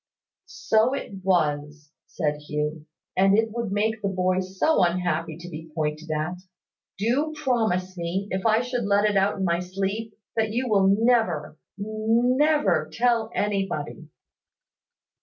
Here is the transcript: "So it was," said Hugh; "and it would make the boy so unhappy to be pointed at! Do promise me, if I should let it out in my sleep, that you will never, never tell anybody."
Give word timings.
"So 0.47 0.95
it 0.95 1.23
was," 1.23 1.91
said 2.07 2.37
Hugh; 2.37 2.87
"and 3.15 3.37
it 3.37 3.51
would 3.51 3.71
make 3.71 4.01
the 4.01 4.07
boy 4.09 4.39
so 4.39 4.83
unhappy 4.83 5.37
to 5.37 5.47
be 5.47 5.69
pointed 5.75 6.09
at! 6.09 6.39
Do 6.97 7.33
promise 7.35 7.95
me, 7.95 8.27
if 8.31 8.43
I 8.43 8.61
should 8.61 8.85
let 8.85 9.05
it 9.07 9.15
out 9.15 9.37
in 9.37 9.45
my 9.45 9.59
sleep, 9.59 10.17
that 10.35 10.49
you 10.49 10.67
will 10.67 10.87
never, 10.87 11.55
never 11.77 12.89
tell 12.91 13.29
anybody." 13.35 14.09